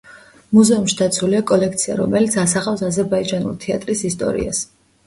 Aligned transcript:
მუზეუმში 0.59 0.97
დაცულია 1.01 1.41
კოლექცია, 1.53 1.99
რომელიც 2.01 2.39
ასახავს 2.47 2.85
აზერბაიჯანული 2.91 3.65
თეატრის 3.69 4.05
ისტორიას. 4.13 4.69